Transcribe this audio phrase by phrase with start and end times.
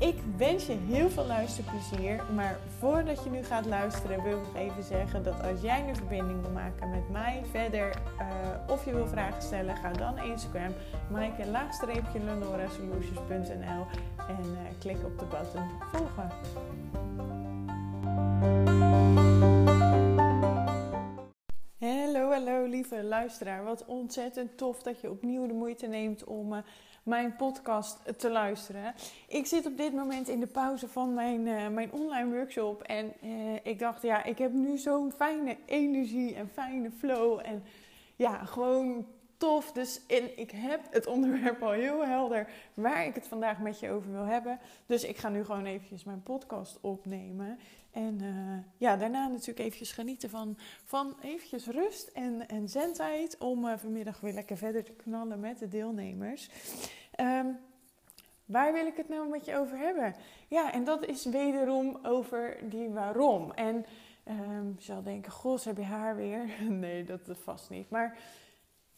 [0.00, 2.20] Ik wens je heel veel luisterplezier.
[2.34, 6.40] Maar voordat je nu gaat luisteren, wil ik even zeggen dat als jij een verbinding
[6.40, 8.26] wil maken met mij verder uh,
[8.68, 10.72] of je wil vragen stellen, ga dan Instagram,
[11.10, 12.20] maaike laagstreepje
[12.78, 13.86] solutions.nl
[14.28, 16.30] en uh, klik op de button volgen.
[22.80, 23.64] Lieve luisteraar.
[23.64, 26.58] Wat ontzettend tof dat je opnieuw de moeite neemt om uh,
[27.02, 28.94] mijn podcast te luisteren.
[29.28, 32.82] Ik zit op dit moment in de pauze van mijn, uh, mijn online workshop.
[32.82, 37.40] En uh, ik dacht, ja, ik heb nu zo'n fijne energie en fijne flow.
[37.42, 37.62] En
[38.16, 39.72] ja, gewoon tof.
[39.72, 43.90] Dus en ik heb het onderwerp al heel helder waar ik het vandaag met je
[43.90, 44.58] over wil hebben.
[44.86, 47.58] Dus ik ga nu gewoon eventjes mijn podcast opnemen.
[47.90, 53.38] En uh, ja, daarna natuurlijk eventjes genieten van, van eventjes rust en, en zendtijd.
[53.38, 56.48] Om uh, vanmiddag weer lekker verder te knallen met de deelnemers.
[57.20, 57.58] Um,
[58.44, 60.14] waar wil ik het nou met je over hebben?
[60.48, 63.52] Ja, en dat is wederom over die waarom.
[63.52, 63.86] En
[64.28, 66.50] um, je zal denken, goh, heb je haar weer?
[66.68, 67.90] nee, dat vast niet.
[67.90, 68.18] Maar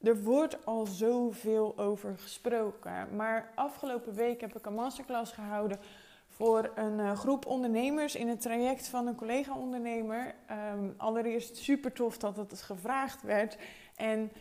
[0.00, 3.16] er wordt al zoveel over gesproken.
[3.16, 5.78] Maar afgelopen week heb ik een masterclass gehouden
[6.36, 10.34] voor een uh, groep ondernemers in het traject van een collega-ondernemer.
[10.72, 13.58] Um, allereerst super tof dat het gevraagd werd.
[13.96, 14.32] En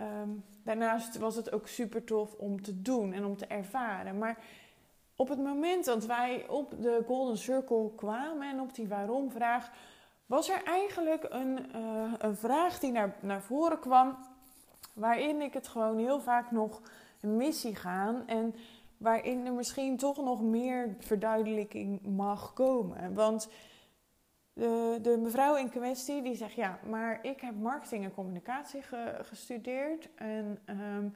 [0.00, 4.18] um, daarnaast was het ook super tof om te doen en om te ervaren.
[4.18, 4.38] Maar
[5.16, 9.70] op het moment dat wij op de Golden Circle kwamen en op die waarom-vraag,
[10.26, 14.16] was er eigenlijk een, uh, een vraag die naar, naar voren kwam,
[14.92, 16.80] waarin ik het gewoon heel vaak nog
[17.20, 18.22] mis zie gaan.
[18.26, 18.54] En
[18.96, 23.14] waarin er misschien toch nog meer verduidelijking mag komen.
[23.14, 23.48] Want
[24.52, 28.82] de, de mevrouw in kwestie die zegt: Ja, maar ik heb marketing en communicatie
[29.22, 30.08] gestudeerd.
[30.14, 31.14] En um,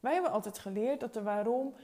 [0.00, 1.74] wij hebben altijd geleerd dat de waarom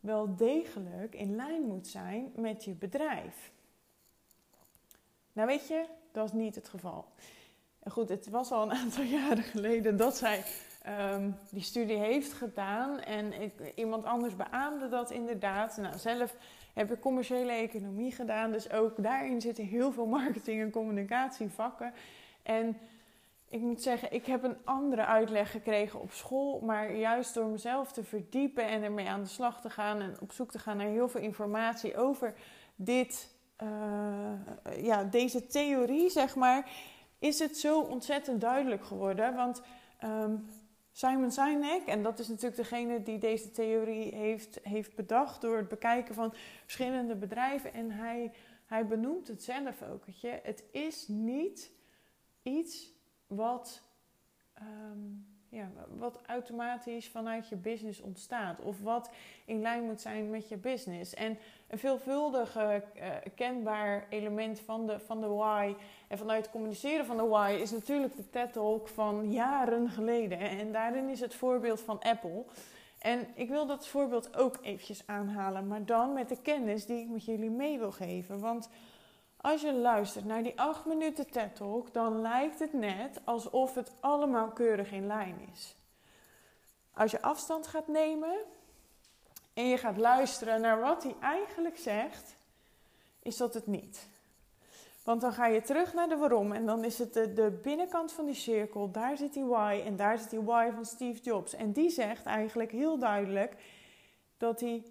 [0.00, 3.52] wel degelijk in lijn moet zijn met je bedrijf.
[5.32, 7.04] Nou, weet je, dat is niet het geval.
[7.78, 10.44] En goed, het was al een aantal jaren geleden dat zij
[10.88, 13.00] um, die studie heeft gedaan.
[13.00, 15.76] En ik, iemand anders beaamde dat inderdaad.
[15.76, 16.36] Nou, zelf
[16.74, 18.52] heb ik commerciële economie gedaan.
[18.52, 21.92] Dus ook daarin zitten heel veel marketing- en communicatievakken.
[22.42, 22.78] En
[23.48, 26.60] ik moet zeggen, ik heb een andere uitleg gekregen op school.
[26.60, 30.00] Maar juist door mezelf te verdiepen en ermee aan de slag te gaan.
[30.00, 32.34] En op zoek te gaan naar heel veel informatie over
[32.76, 36.70] dit, uh, ja, deze theorie, zeg maar.
[37.18, 39.34] Is het zo ontzettend duidelijk geworden.
[39.34, 39.62] Want
[40.04, 40.48] um,
[41.00, 45.68] Simon Sinek, en dat is natuurlijk degene die deze theorie heeft, heeft bedacht door het
[45.68, 47.72] bekijken van verschillende bedrijven.
[47.72, 48.32] En hij,
[48.66, 50.04] hij benoemt het zelf ook.
[50.42, 51.72] Het is niet
[52.42, 52.92] iets
[53.26, 53.82] wat,
[54.62, 58.60] um, ja, wat automatisch vanuit je business ontstaat.
[58.60, 59.10] Of wat
[59.44, 61.14] in lijn moet zijn met je business.
[61.14, 61.38] En
[61.68, 62.74] een veelvuldig uh,
[63.34, 65.74] kenbaar element van de, van de why
[66.08, 70.38] en vanuit het communiceren van de why is natuurlijk de TED Talk van jaren geleden.
[70.38, 72.44] En daarin is het voorbeeld van Apple.
[72.98, 77.08] En ik wil dat voorbeeld ook eventjes aanhalen, maar dan met de kennis die ik
[77.08, 78.40] met jullie mee wil geven.
[78.40, 78.68] Want
[79.40, 83.92] als je luistert naar die 8 minuten TED Talk, dan lijkt het net alsof het
[84.00, 85.76] allemaal keurig in lijn is.
[86.92, 88.34] Als je afstand gaat nemen
[89.54, 92.36] en je gaat luisteren naar wat hij eigenlijk zegt,
[93.22, 94.08] is dat het niet.
[95.04, 98.12] Want dan ga je terug naar de waarom en dan is het de, de binnenkant
[98.12, 98.90] van die cirkel.
[98.90, 101.54] Daar zit die why en daar zit die why van Steve Jobs.
[101.54, 103.56] En die zegt eigenlijk heel duidelijk
[104.38, 104.84] dat hij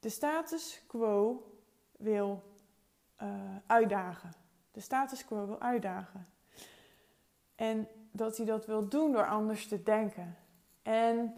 [0.00, 1.42] de status quo
[1.96, 2.42] wil
[3.22, 3.28] uh,
[3.66, 4.32] uitdagen.
[4.72, 6.26] De status quo wil uitdagen.
[7.54, 10.36] En dat hij dat wil doen door anders te denken.
[10.82, 11.34] En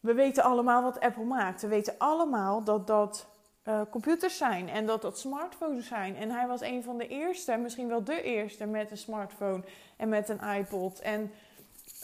[0.00, 1.62] we weten allemaal wat Apple maakt.
[1.62, 3.26] We weten allemaal dat dat
[3.64, 6.16] uh, computers zijn en dat dat smartphones zijn.
[6.16, 9.64] En hij was een van de eerste, misschien wel de eerste met een smartphone
[9.96, 11.00] en met een iPod.
[11.00, 11.30] En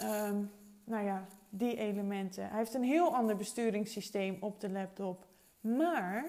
[0.02, 0.52] um,
[0.84, 2.48] nou ja, die elementen.
[2.48, 5.24] Hij heeft een heel ander besturingssysteem op de laptop.
[5.60, 6.24] Maar,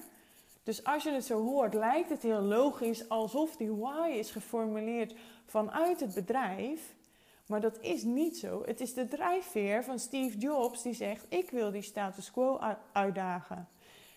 [0.65, 5.15] dus als je het zo hoort, lijkt het heel logisch alsof die why is geformuleerd
[5.45, 6.95] vanuit het bedrijf.
[7.45, 8.63] Maar dat is niet zo.
[8.65, 12.59] Het is de drijfveer van Steve Jobs die zegt: Ik wil die status quo
[12.91, 13.67] uitdagen.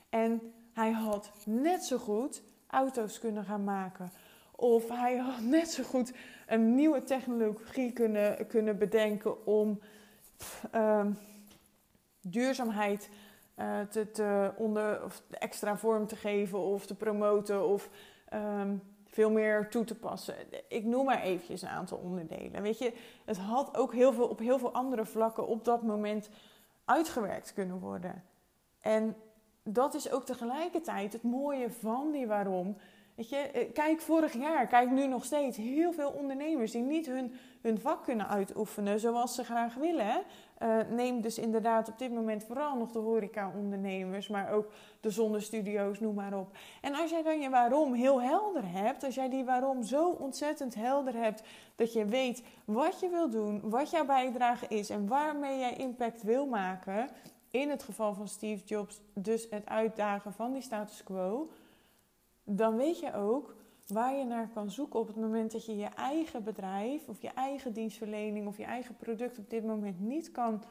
[0.09, 4.13] En hij had net zo goed auto's kunnen gaan maken.
[4.57, 6.13] Of hij had net zo goed
[6.47, 9.81] een nieuwe technologie kunnen, kunnen bedenken om
[10.71, 11.13] ehm,
[12.21, 13.09] duurzaamheid
[13.91, 17.89] te, te onder, of extra vorm te geven of te promoten of
[18.29, 20.35] ehm, veel meer toe te passen.
[20.69, 22.63] Ik noem maar eventjes een aantal onderdelen.
[22.63, 22.93] Weet je,
[23.25, 26.29] het had ook heel veel, op heel veel andere vlakken op dat moment
[26.85, 28.25] uitgewerkt kunnen worden.
[28.81, 29.17] En
[29.63, 32.77] dat is ook tegelijkertijd het mooie van die waarom.
[33.15, 35.57] Weet je, eh, kijk vorig jaar, kijk nu nog steeds.
[35.57, 37.33] Heel veel ondernemers die niet hun,
[37.63, 40.23] hun vak kunnen uitoefenen zoals ze graag willen.
[40.63, 44.71] Uh, neem dus inderdaad op dit moment vooral nog de horeca-ondernemers, maar ook
[45.01, 46.57] de zonnestudio's, noem maar op.
[46.81, 50.75] En als jij dan je waarom heel helder hebt, als jij die waarom zo ontzettend
[50.75, 51.43] helder hebt,
[51.77, 56.23] dat je weet wat je wil doen, wat jouw bijdrage is en waarmee jij impact
[56.23, 57.09] wil maken,
[57.51, 61.51] in het geval van Steve Jobs, dus het uitdagen van die status quo,
[62.45, 63.55] dan weet je ook
[63.93, 67.31] waar je naar kan zoeken op het moment dat je je eigen bedrijf of je
[67.35, 70.63] eigen dienstverlening of je eigen product op dit moment niet kan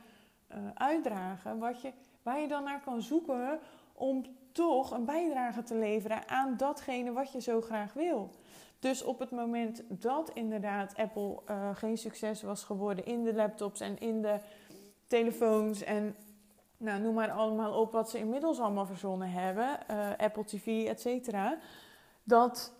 [0.51, 1.91] uh, uitdragen, wat je,
[2.21, 3.59] waar je dan naar kan zoeken
[3.93, 8.29] om toch een bijdrage te leveren aan datgene wat je zo graag wil.
[8.79, 13.79] Dus op het moment dat inderdaad Apple uh, geen succes was geworden in de laptops
[13.79, 14.39] en in de
[15.07, 16.15] telefoons en
[16.77, 21.01] nou, noem maar allemaal op wat ze inmiddels allemaal verzonnen hebben, uh, Apple TV, et
[21.01, 21.57] cetera,
[22.23, 22.73] dat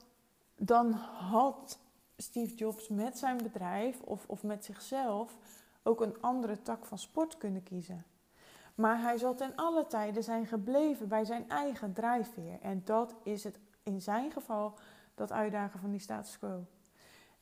[0.58, 1.80] dan had
[2.18, 5.38] Steve Jobs met zijn bedrijf of, of met zichzelf
[5.84, 8.06] ook een andere tak van sport kunnen kiezen.
[8.76, 12.58] Maar hij zal ten alle tijden zijn gebleven bij zijn eigen drijfveer.
[12.62, 14.74] En dat is het in zijn geval
[15.16, 16.66] dat uitdagen van die status quo.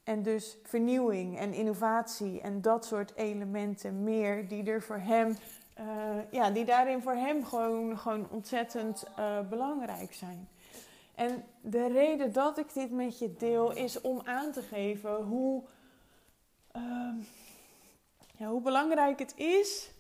[0.03, 5.38] En dus vernieuwing en innovatie en dat soort elementen meer die er voor hem,
[5.79, 5.85] uh,
[6.31, 10.47] ja, die daarin voor hem gewoon, gewoon ontzettend uh, belangrijk zijn.
[11.15, 15.63] En de reden dat ik dit met je deel is om aan te geven hoe,
[16.75, 17.15] uh,
[18.38, 19.91] ja, hoe belangrijk het is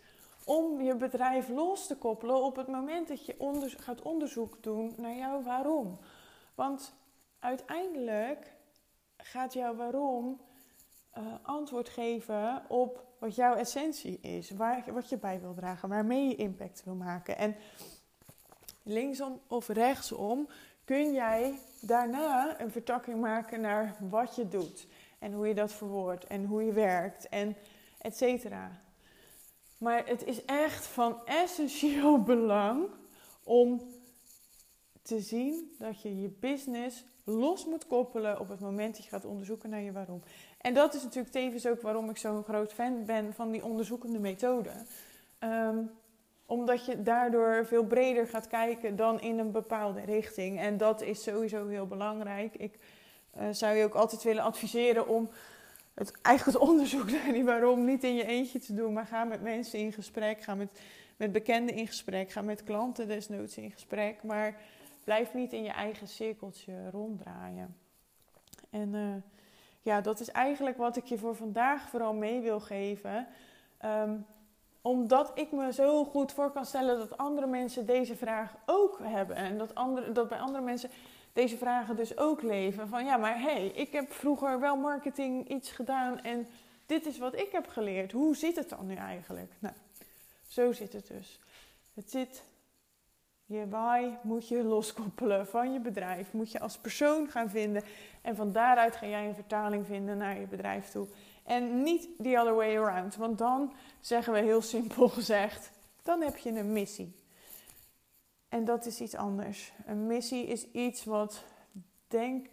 [0.45, 3.35] om je bedrijf los te koppelen op het moment dat je
[3.77, 5.99] gaat onderzoek doen naar jouw waarom.
[6.55, 6.93] Want
[7.39, 8.53] uiteindelijk
[9.17, 10.41] gaat jouw waarom
[11.17, 16.27] uh, antwoord geven op wat jouw essentie is, waar, wat je bij wil dragen, waarmee
[16.27, 17.37] je impact wil maken.
[17.37, 17.55] En
[18.83, 20.47] linksom of rechtsom
[20.85, 24.87] kun jij daarna een vertakking maken naar wat je doet.
[25.19, 27.55] En hoe je dat verwoordt en hoe je werkt en
[27.97, 28.71] et cetera.
[29.77, 32.87] Maar het is echt van essentieel belang
[33.43, 33.81] om
[35.01, 39.25] te zien dat je je business los moet koppelen op het moment dat je gaat
[39.25, 40.21] onderzoeken naar je waarom.
[40.61, 44.19] En dat is natuurlijk tevens ook waarom ik zo'n groot fan ben van die onderzoekende
[44.19, 44.71] methode.
[45.39, 45.91] Um,
[46.45, 50.59] omdat je daardoor veel breder gaat kijken dan in een bepaalde richting.
[50.59, 52.55] En dat is sowieso heel belangrijk.
[52.55, 52.77] Ik
[53.37, 55.29] uh, zou je ook altijd willen adviseren om
[55.93, 58.93] het, eigenlijk het onderzoek naar die waarom niet in je eentje te doen.
[58.93, 60.41] Maar ga met mensen in gesprek.
[60.41, 60.79] Ga met,
[61.17, 62.31] met bekenden in gesprek.
[62.31, 64.23] Ga met klanten desnoods in gesprek.
[64.23, 64.55] Maar
[65.03, 67.75] blijf niet in je eigen cirkeltje ronddraaien.
[68.69, 69.15] En uh,
[69.81, 73.27] ja, dat is eigenlijk wat ik je voor vandaag vooral mee wil geven.
[73.85, 74.25] Um,
[74.85, 79.35] omdat ik me zo goed voor kan stellen dat andere mensen deze vraag ook hebben.
[79.35, 80.89] En dat, andere, dat bij andere mensen
[81.33, 82.87] deze vragen dus ook leven.
[82.87, 86.47] Van ja, maar hé, hey, ik heb vroeger wel marketing iets gedaan en
[86.85, 88.11] dit is wat ik heb geleerd.
[88.11, 89.51] Hoe zit het dan nu eigenlijk?
[89.59, 89.75] Nou,
[90.47, 91.39] zo zit het dus.
[91.93, 92.43] Het zit,
[93.45, 96.33] je why moet je loskoppelen van je bedrijf.
[96.33, 97.83] Moet je als persoon gaan vinden.
[98.21, 101.07] En van daaruit ga jij een vertaling vinden naar je bedrijf toe.
[101.45, 103.15] En niet the other way around.
[103.15, 105.71] Want dan zeggen we heel simpel gezegd,
[106.03, 107.15] dan heb je een missie.
[108.49, 109.73] En dat is iets anders.
[109.85, 111.43] Een missie is iets wat
[112.07, 112.47] denk,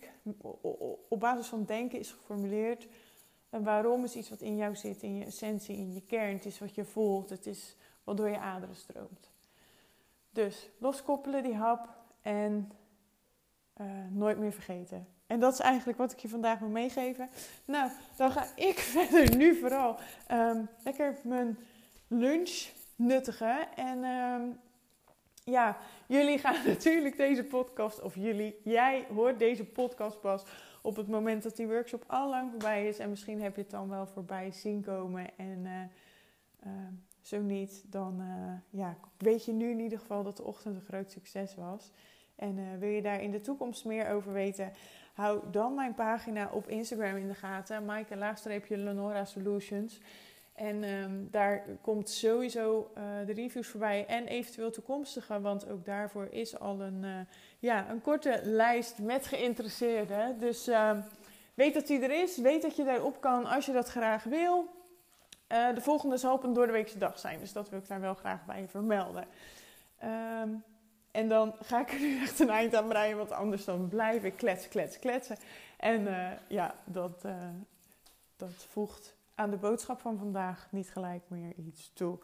[1.08, 2.86] op basis van denken is geformuleerd.
[3.50, 6.34] En waarom is iets wat in jou zit, in je essentie, in je kern.
[6.34, 9.30] Het is wat je voelt, het is wat door je aderen stroomt.
[10.30, 11.88] Dus loskoppelen die hap
[12.22, 12.72] en
[13.80, 15.06] uh, nooit meer vergeten.
[15.32, 17.28] En dat is eigenlijk wat ik je vandaag wil meegeven.
[17.64, 19.96] Nou, dan ga ik verder nu vooral
[20.32, 21.58] um, lekker mijn
[22.08, 23.76] lunch nuttigen.
[23.76, 24.58] En um,
[25.44, 30.44] ja, jullie gaan natuurlijk deze podcast, of jullie, jij hoort deze podcast pas
[30.82, 32.98] op het moment dat die workshop al lang voorbij is.
[32.98, 35.38] En misschien heb je het dan wel voorbij zien komen.
[35.38, 35.72] En uh,
[36.66, 36.72] uh,
[37.20, 40.86] zo niet, dan uh, ja, weet je nu in ieder geval dat de ochtend een
[40.88, 41.90] groot succes was.
[42.36, 44.72] En wil je daar in de toekomst meer over weten?
[45.12, 47.84] Hou dan mijn pagina op Instagram in de gaten.
[47.84, 50.00] Maaike laagstreepje Lenora Solutions.
[50.54, 56.26] En ehm, daar komt sowieso uh, de reviews voorbij en eventueel toekomstige, want ook daarvoor
[56.30, 57.16] is al een, uh,
[57.58, 60.38] ja, een korte lijst met geïnteresseerden.
[60.38, 60.98] Dus uh,
[61.54, 64.68] weet dat die er is, weet dat je daarop kan als je dat graag wil.
[65.46, 68.44] de volgende zal op een doordeweekse dag zijn, dus dat wil ik daar wel graag
[68.44, 69.24] bij vermelden.
[70.42, 70.64] Um,
[71.12, 74.24] en dan ga ik er nu echt een eind aan breien, want anders dan blijf
[74.24, 75.36] ik klets, klets, kletsen.
[75.76, 76.08] En
[76.48, 77.24] ja, dat,
[78.36, 82.18] dat voegt aan de boodschap van vandaag niet gelijk meer iets toe.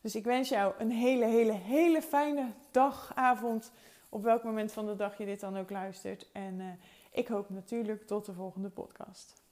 [0.00, 3.72] Dus ik wens jou een hele, hele, hele fijne dag, avond,
[4.08, 6.28] op welk moment van de dag je dit dan ook luistert.
[6.32, 6.66] En uh,
[7.10, 9.43] ik hoop natuurlijk tot de volgende podcast.